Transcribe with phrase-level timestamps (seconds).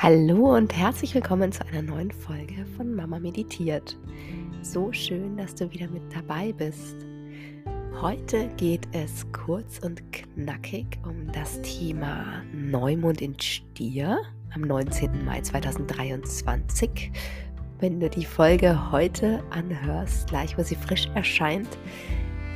[0.00, 3.98] Hallo und herzlich willkommen zu einer neuen Folge von Mama Meditiert.
[4.62, 6.94] So schön, dass du wieder mit dabei bist.
[8.00, 14.20] Heute geht es kurz und knackig um das Thema Neumond in Stier
[14.54, 15.24] am 19.
[15.24, 17.10] Mai 2023.
[17.80, 21.76] Wenn du die Folge heute anhörst, gleich wo sie frisch erscheint,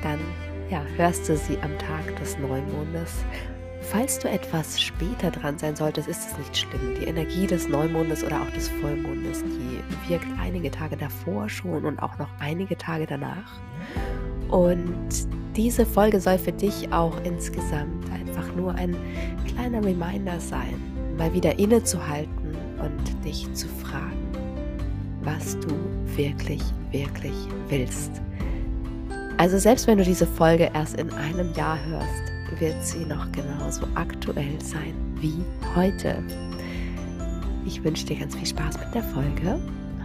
[0.04, 0.20] dann
[0.70, 3.24] ja, hörst du sie am Tag des Neumondes
[3.91, 6.95] Falls du etwas später dran sein solltest, ist es nicht schlimm.
[7.00, 11.99] Die Energie des Neumondes oder auch des Vollmondes, die wirkt einige Tage davor schon und
[11.99, 13.61] auch noch einige Tage danach.
[14.49, 15.08] Und
[15.57, 18.96] diese Folge soll für dich auch insgesamt einfach nur ein
[19.46, 20.80] kleiner Reminder sein,
[21.19, 24.29] mal wieder innezuhalten und dich zu fragen,
[25.22, 25.69] was du
[26.17, 27.35] wirklich, wirklich
[27.69, 28.22] willst.
[29.39, 33.86] Also selbst wenn du diese Folge erst in einem Jahr hörst, wird sie noch genauso
[33.94, 36.22] aktuell sein wie heute.
[37.66, 39.54] Ich wünsche dir ganz viel Spaß mit der Folge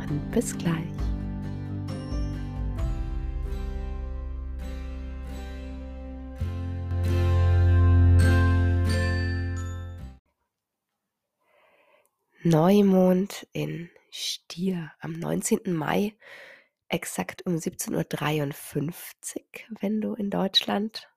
[0.09, 0.73] und bis gleich.
[12.43, 15.73] Neumond in Stier am 19.
[15.73, 16.15] Mai,
[16.87, 18.55] exakt um 17.53
[19.35, 21.09] Uhr, wenn du in Deutschland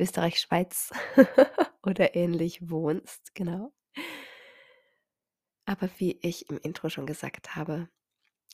[0.00, 0.90] Österreich, Schweiz
[1.82, 3.72] oder ähnlich wohnst, genau.
[5.66, 7.88] Aber wie ich im Intro schon gesagt habe,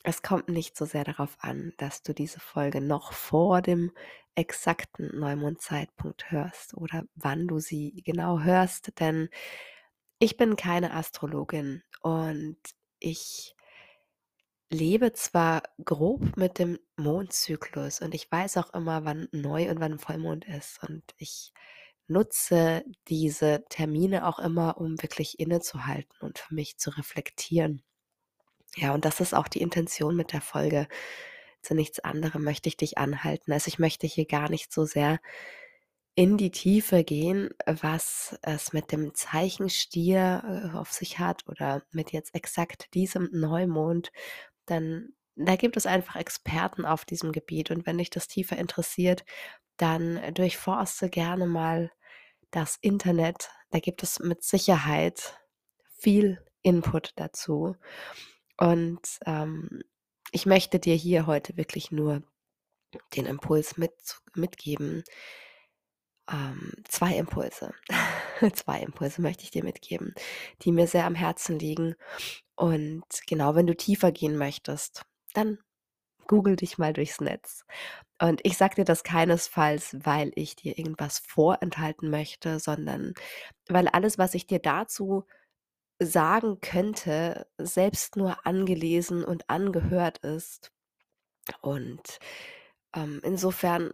[0.03, 3.91] es kommt nicht so sehr darauf an, dass du diese Folge noch vor dem
[4.35, 9.29] exakten Neumondzeitpunkt hörst oder wann du sie genau hörst, denn
[10.19, 12.57] ich bin keine Astrologin und
[12.99, 13.56] ich
[14.69, 19.99] lebe zwar grob mit dem Mondzyklus und ich weiß auch immer, wann Neu und wann
[19.99, 20.83] Vollmond ist.
[20.87, 21.53] Und ich
[22.07, 27.83] nutze diese Termine auch immer, um wirklich innezuhalten und für mich zu reflektieren.
[28.75, 30.87] Ja, und das ist auch die Intention mit der Folge.
[31.61, 33.51] Zu nichts anderem möchte ich dich anhalten.
[33.51, 35.19] Also ich möchte hier gar nicht so sehr
[36.15, 41.83] in die Tiefe gehen, was es mit dem Zeichen Stier äh, auf sich hat oder
[41.91, 44.11] mit jetzt exakt diesem Neumond
[44.67, 47.69] dann da gibt es einfach Experten auf diesem Gebiet.
[47.69, 49.23] Und wenn dich das tiefer interessiert,
[49.77, 51.91] dann durchforste gerne mal
[52.49, 53.49] das Internet.
[53.69, 55.39] Da gibt es mit Sicherheit
[55.99, 57.75] viel Input dazu.
[58.57, 59.83] Und ähm,
[60.31, 62.23] ich möchte dir hier heute wirklich nur
[63.15, 63.93] den Impuls mit,
[64.33, 65.03] mitgeben.
[66.29, 67.73] Ähm, zwei Impulse.
[68.53, 70.13] zwei Impulse möchte ich dir mitgeben,
[70.61, 71.95] die mir sehr am Herzen liegen
[72.57, 75.59] und genau, wenn du tiefer gehen möchtest, dann
[76.27, 77.63] google dich mal durchs Netz.
[78.19, 83.13] Und ich sage dir das keinesfalls, weil ich dir irgendwas vorenthalten möchte, sondern
[83.69, 85.25] weil alles, was ich dir dazu
[85.99, 90.71] sagen könnte, selbst nur angelesen und angehört ist.
[91.61, 92.19] Und
[92.95, 93.93] ähm, insofern,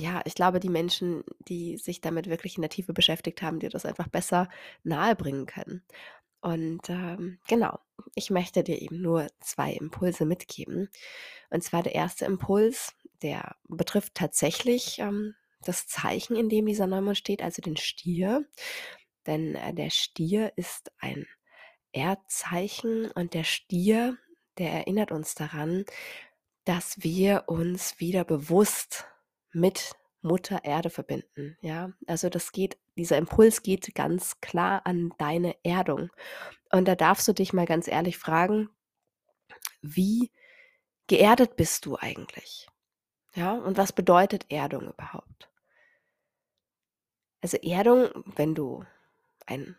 [0.00, 3.70] ja, ich glaube, die Menschen, die sich damit wirklich in der Tiefe beschäftigt haben, dir
[3.70, 4.48] das einfach besser
[4.82, 5.82] nahebringen können.
[6.40, 7.78] Und ähm, genau,
[8.14, 10.88] ich möchte dir eben nur zwei Impulse mitgeben.
[11.50, 17.18] Und zwar der erste Impuls, der betrifft tatsächlich ähm, das Zeichen, in dem dieser Neumond
[17.18, 18.46] steht, also den Stier.
[19.26, 21.26] Denn äh, der Stier ist ein
[21.92, 24.16] Erdzeichen und der Stier,
[24.56, 25.84] der erinnert uns daran,
[26.64, 29.06] dass wir uns wieder bewusst
[29.52, 31.56] mit Mutter Erde verbinden.
[31.62, 36.10] Ja, also das geht, dieser Impuls geht ganz klar an deine Erdung.
[36.70, 38.68] Und da darfst du dich mal ganz ehrlich fragen,
[39.82, 40.30] wie
[41.06, 42.68] geerdet bist du eigentlich?
[43.34, 45.50] Ja, und was bedeutet Erdung überhaupt?
[47.40, 48.84] Also Erdung, wenn du
[49.46, 49.76] ein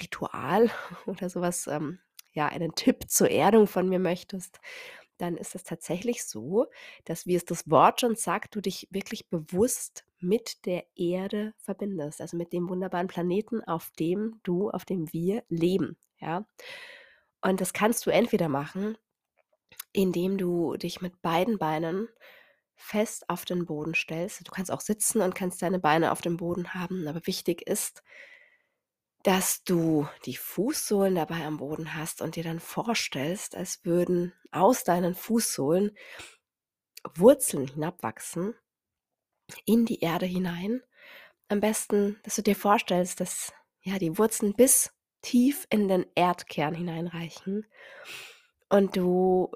[0.00, 0.70] Ritual
[1.06, 1.98] oder sowas, ähm,
[2.32, 4.60] ja, einen Tipp zur Erdung von mir möchtest,
[5.20, 6.66] dann ist es tatsächlich so,
[7.04, 12.20] dass, wie es das Wort schon sagt, du dich wirklich bewusst mit der Erde verbindest,
[12.20, 16.46] also mit dem wunderbaren Planeten, auf dem du, auf dem wir leben, ja.
[17.42, 18.98] Und das kannst du entweder machen,
[19.92, 22.08] indem du dich mit beiden Beinen
[22.76, 24.46] fest auf den Boden stellst.
[24.46, 28.02] Du kannst auch sitzen und kannst deine Beine auf dem Boden haben, aber wichtig ist,
[29.22, 34.84] dass du die Fußsohlen dabei am Boden hast und dir dann vorstellst, als würden aus
[34.84, 35.96] deinen Fußsohlen
[37.14, 38.54] Wurzeln hinabwachsen
[39.64, 40.82] in die Erde hinein.
[41.48, 43.52] Am besten, dass du dir vorstellst, dass
[43.82, 47.66] ja die Wurzeln bis tief in den Erdkern hineinreichen
[48.68, 49.50] und du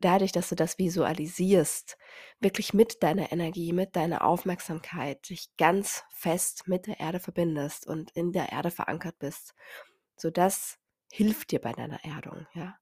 [0.00, 1.96] dadurch, dass du das visualisierst,
[2.40, 8.10] wirklich mit deiner Energie, mit deiner Aufmerksamkeit dich ganz fest mit der Erde verbindest und
[8.12, 9.54] in der Erde verankert bist,
[10.16, 10.78] sodass
[11.12, 12.76] hilft dir bei deiner Erdung, ja.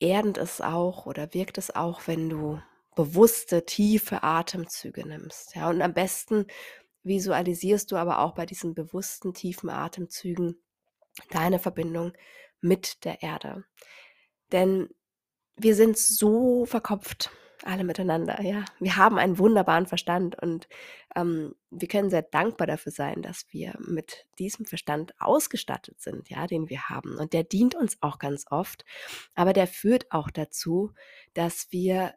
[0.00, 2.62] Erdend ist auch oder wirkt es auch, wenn du
[2.94, 5.68] bewusste, tiefe Atemzüge nimmst, ja.
[5.68, 6.46] Und am besten
[7.02, 10.62] visualisierst du aber auch bei diesen bewussten, tiefen Atemzügen
[11.30, 12.12] deine Verbindung
[12.60, 13.64] mit der Erde.
[14.52, 14.88] Denn
[15.58, 17.30] wir sind so verkopft,
[17.64, 18.64] alle miteinander, ja.
[18.78, 20.68] Wir haben einen wunderbaren Verstand und
[21.16, 26.46] ähm, wir können sehr dankbar dafür sein, dass wir mit diesem Verstand ausgestattet sind, ja,
[26.46, 27.18] den wir haben.
[27.18, 28.84] Und der dient uns auch ganz oft,
[29.34, 30.92] aber der führt auch dazu,
[31.34, 32.14] dass wir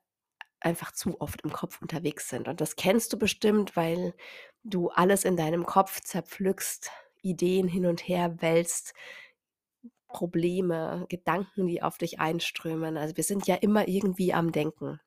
[0.60, 2.48] einfach zu oft im Kopf unterwegs sind.
[2.48, 4.14] Und das kennst du bestimmt, weil
[4.64, 6.92] du alles in deinem Kopf zerpflückst,
[7.24, 8.94] Ideen hin und her wälzt,
[10.12, 12.98] Probleme, Gedanken, die auf dich einströmen.
[12.98, 15.00] Also wir sind ja immer irgendwie am Denken.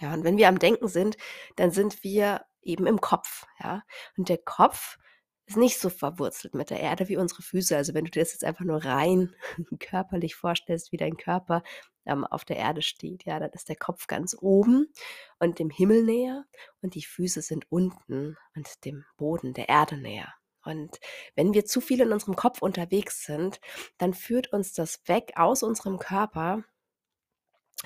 [0.00, 1.16] Ja, und wenn wir am Denken sind,
[1.56, 3.82] dann sind wir eben im Kopf, ja.
[4.16, 4.98] Und der Kopf
[5.46, 7.76] ist nicht so verwurzelt mit der Erde wie unsere Füße.
[7.76, 9.34] Also wenn du dir das jetzt einfach nur rein
[9.80, 11.62] körperlich vorstellst, wie dein Körper
[12.04, 14.92] ähm, auf der Erde steht, ja, dann ist der Kopf ganz oben
[15.38, 16.44] und dem Himmel näher
[16.82, 20.34] und die Füße sind unten und dem Boden der Erde näher.
[20.68, 21.00] Und
[21.34, 23.60] wenn wir zu viel in unserem Kopf unterwegs sind,
[23.98, 26.64] dann führt uns das weg aus unserem Körper,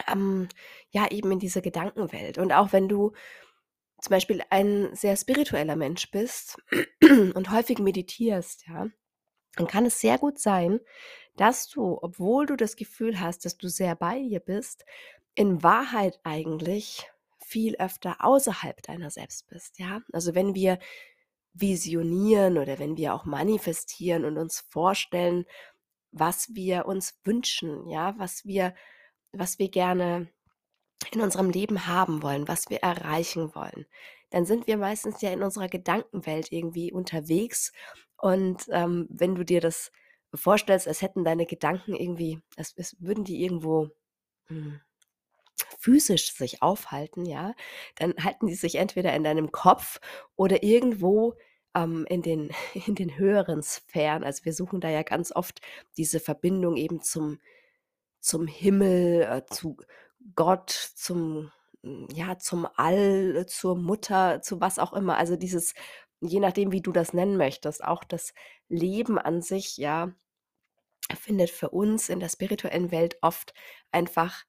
[0.09, 0.49] ähm,
[0.91, 2.39] ja, eben in diese Gedankenwelt.
[2.39, 3.13] Und auch wenn du
[4.01, 6.57] zum Beispiel ein sehr spiritueller Mensch bist
[7.03, 8.89] und häufig meditierst, ja,
[9.57, 10.81] dann kann es sehr gut sein,
[11.37, 14.85] dass du, obwohl du das Gefühl hast, dass du sehr bei dir bist,
[15.35, 17.07] in Wahrheit eigentlich
[17.39, 20.01] viel öfter außerhalb deiner selbst bist, ja?
[20.13, 20.79] Also wenn wir
[21.55, 25.45] visionieren oder wenn wir auch manifestieren und uns vorstellen,
[26.11, 28.75] was wir uns wünschen, ja, was wir
[29.33, 30.29] was wir gerne
[31.11, 33.87] in unserem Leben haben wollen, was wir erreichen wollen,
[34.31, 37.73] dann sind wir meistens ja in unserer Gedankenwelt irgendwie unterwegs.
[38.17, 39.91] Und ähm, wenn du dir das
[40.35, 43.89] vorstellst, als hätten deine Gedanken irgendwie, als, als würden die irgendwo
[44.47, 44.81] hm,
[45.79, 47.55] physisch sich aufhalten, ja,
[47.97, 50.01] dann halten die sich entweder in deinem Kopf
[50.37, 51.35] oder irgendwo
[51.75, 52.51] ähm, in, den,
[52.87, 54.25] in den höheren Sphären.
[54.25, 55.61] Also wir suchen da ja ganz oft
[55.97, 57.41] diese Verbindung eben zum,
[58.21, 59.77] zum Himmel, äh, zu
[60.35, 61.51] Gott, zum
[62.13, 65.17] ja, zum All, zur Mutter, zu was auch immer.
[65.17, 65.75] Also dieses,
[66.21, 68.35] je nachdem, wie du das nennen möchtest, auch das
[68.69, 70.13] Leben an sich, ja,
[71.15, 73.55] findet für uns in der spirituellen Welt oft
[73.91, 74.45] einfach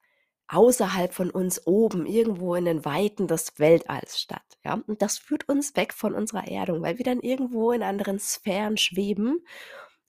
[0.48, 4.58] außerhalb von uns oben, irgendwo in den Weiten des Weltalls statt.
[4.64, 4.82] Ja?
[4.86, 8.76] Und das führt uns weg von unserer Erdung, weil wir dann irgendwo in anderen Sphären
[8.76, 9.44] schweben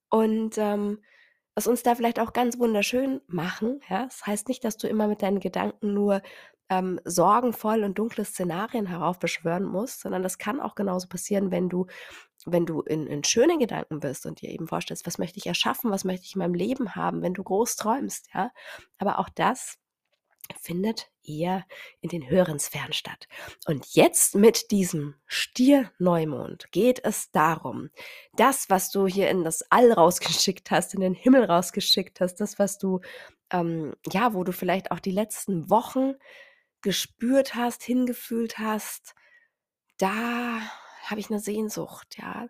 [0.10, 1.00] und ähm,
[1.56, 3.80] es uns da vielleicht auch ganz wunderschön machen.
[3.90, 4.06] Ja?
[4.06, 6.22] Das heißt nicht, dass du immer mit deinen Gedanken nur
[6.70, 11.86] ähm, sorgenvoll und dunkle Szenarien heraufbeschwören musst, sondern das kann auch genauso passieren, wenn du,
[12.46, 15.92] wenn du in, in schönen Gedanken bist und dir eben vorstellst, was möchte ich erschaffen,
[15.92, 18.52] was möchte ich in meinem Leben haben, wenn du groß träumst, ja.
[18.98, 19.78] Aber auch das
[20.59, 21.65] findet eher
[22.01, 23.27] in den höheren Sphären statt.
[23.65, 27.89] Und jetzt mit diesem Stier-Neumond geht es darum,
[28.33, 32.59] das, was du hier in das All rausgeschickt hast, in den Himmel rausgeschickt hast, das,
[32.59, 33.01] was du,
[33.51, 36.13] ähm, ja, wo du vielleicht auch die letzten Wochen
[36.81, 39.15] gespürt hast, hingefühlt hast,
[39.97, 40.59] da
[41.03, 42.47] habe ich eine Sehnsucht, ja.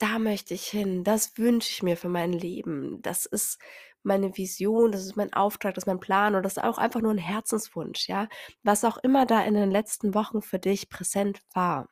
[0.00, 3.00] Da möchte ich hin, das wünsche ich mir für mein Leben.
[3.02, 3.60] Das ist
[4.04, 7.00] meine Vision, das ist mein Auftrag, das ist mein Plan oder das ist auch einfach
[7.00, 8.28] nur ein Herzenswunsch, ja.
[8.62, 11.88] Was auch immer da in den letzten Wochen für dich präsent war.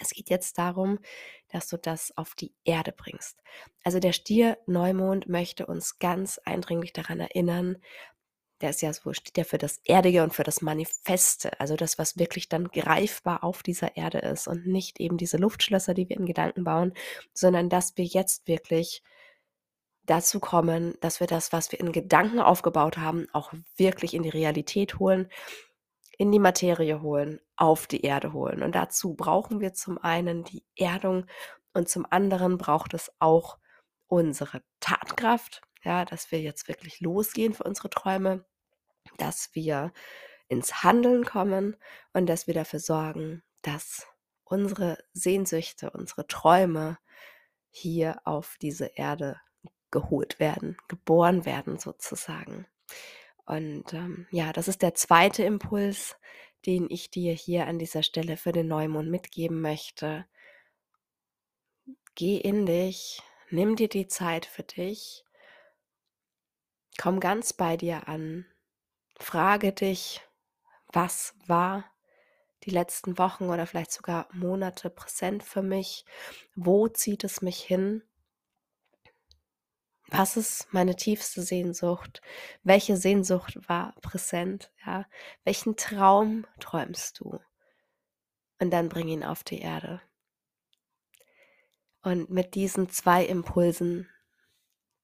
[0.00, 0.98] Es geht jetzt darum,
[1.48, 3.42] dass du das auf die Erde bringst.
[3.82, 7.78] Also der Stier Neumond möchte uns ganz eindringlich daran erinnern,
[8.60, 11.98] der ist ja so, steht ja für das Erdige und für das Manifeste, also das,
[11.98, 16.16] was wirklich dann greifbar auf dieser Erde ist und nicht eben diese Luftschlösser, die wir
[16.16, 16.92] in Gedanken bauen,
[17.32, 19.02] sondern dass wir jetzt wirklich
[20.10, 24.28] dazu kommen, dass wir das, was wir in Gedanken aufgebaut haben, auch wirklich in die
[24.28, 25.30] Realität holen,
[26.18, 28.62] in die Materie holen, auf die Erde holen.
[28.62, 31.26] Und dazu brauchen wir zum einen die Erdung
[31.72, 33.58] und zum anderen braucht es auch
[34.08, 38.44] unsere Tatkraft, ja, dass wir jetzt wirklich losgehen für unsere Träume,
[39.16, 39.92] dass wir
[40.48, 41.76] ins Handeln kommen
[42.12, 44.08] und dass wir dafür sorgen, dass
[44.42, 46.98] unsere Sehnsüchte, unsere Träume
[47.70, 49.40] hier auf diese Erde
[49.90, 52.66] geholt werden, geboren werden sozusagen.
[53.44, 56.16] Und ähm, ja, das ist der zweite Impuls,
[56.66, 60.26] den ich dir hier an dieser Stelle für den Neumond mitgeben möchte.
[62.14, 65.24] Geh in dich, nimm dir die Zeit für dich,
[67.00, 68.46] komm ganz bei dir an,
[69.18, 70.20] frage dich,
[70.92, 71.84] was war
[72.64, 76.04] die letzten Wochen oder vielleicht sogar Monate präsent für mich,
[76.54, 78.02] wo zieht es mich hin
[80.10, 82.20] Was ist meine tiefste Sehnsucht?
[82.64, 84.72] Welche Sehnsucht war präsent?
[84.84, 85.06] Ja,
[85.44, 87.38] welchen Traum träumst du?
[88.58, 90.02] Und dann bring ihn auf die Erde.
[92.02, 94.08] Und mit diesen zwei Impulsen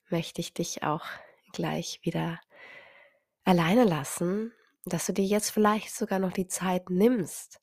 [0.09, 1.05] möchte ich dich auch
[1.53, 2.41] gleich wieder
[3.45, 4.53] alleine lassen,
[4.85, 7.61] dass du dir jetzt vielleicht sogar noch die Zeit nimmst,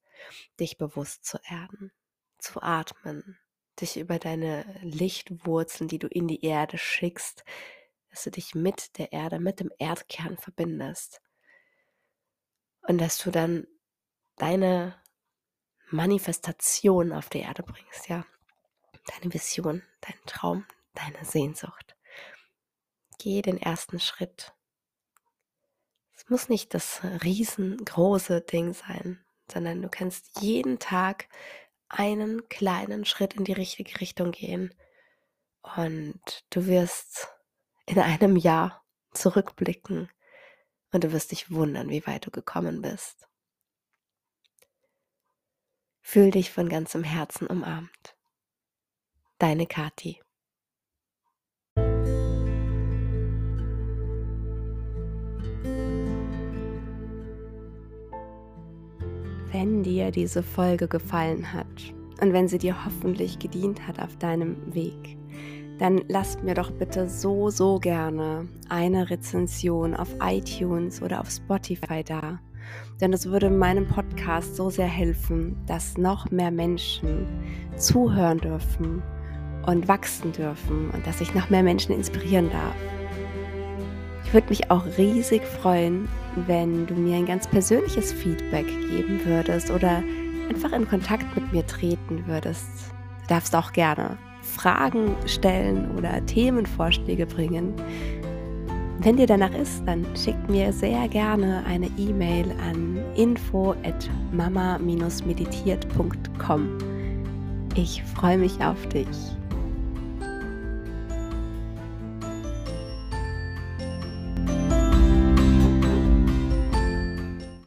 [0.60, 1.92] dich bewusst zu erden,
[2.38, 3.38] zu atmen,
[3.82, 7.44] dich über deine Lichtwurzeln, die du in die Erde schickst,
[8.10, 11.22] dass du dich mit der Erde, mit dem Erdkern verbindest.
[12.84, 13.66] Und dass du dann
[14.36, 15.02] deine
[15.90, 18.26] Manifestation auf die Erde bringst, ja.
[19.08, 21.96] Deine Vision, dein Traum, deine Sehnsucht.
[23.20, 24.54] Geh den ersten Schritt.
[26.16, 31.28] Es muss nicht das riesengroße Ding sein, sondern du kannst jeden Tag
[31.94, 34.74] einen kleinen Schritt in die richtige Richtung gehen
[35.62, 37.28] und du wirst
[37.86, 38.84] in einem Jahr
[39.14, 40.10] zurückblicken
[40.92, 43.28] und du wirst dich wundern, wie weit du gekommen bist.
[46.02, 48.16] Fühl dich von ganzem Herzen umarmt.
[49.38, 50.23] Deine Kati.
[59.64, 64.58] Wenn dir diese Folge gefallen hat und wenn sie dir hoffentlich gedient hat auf deinem
[64.76, 65.18] Weg,
[65.80, 72.04] dann lasst mir doch bitte so, so gerne eine Rezension auf iTunes oder auf Spotify
[72.04, 72.42] da.
[73.00, 77.26] Denn es würde meinem Podcast so sehr helfen, dass noch mehr Menschen
[77.78, 79.02] zuhören dürfen
[79.66, 82.76] und wachsen dürfen und dass ich noch mehr Menschen inspirieren darf.
[84.34, 86.10] Ich würde mich auch riesig freuen,
[86.48, 90.02] wenn du mir ein ganz persönliches Feedback geben würdest oder
[90.50, 92.66] einfach in Kontakt mit mir treten würdest.
[93.22, 97.76] Du darfst auch gerne Fragen stellen oder Themenvorschläge bringen.
[99.02, 106.78] Wenn dir danach ist, dann schick mir sehr gerne eine E-Mail an info at mama-meditiert.com.
[107.76, 109.08] Ich freue mich auf dich.